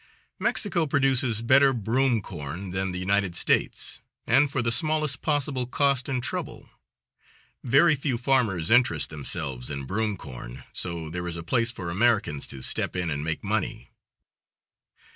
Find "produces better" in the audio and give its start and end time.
0.87-1.73